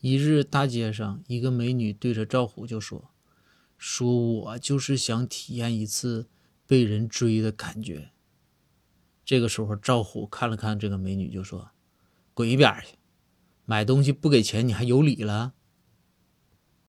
[0.00, 3.10] 一日大街上一个美女对着赵虎就说
[3.76, 6.28] 说我就是想体验一次
[6.66, 8.10] 被人追的感觉。
[9.24, 11.70] 这个时候赵虎看了看这个美女就说
[12.32, 12.96] 滚一边去
[13.64, 15.54] 买东西不给钱你还有理了？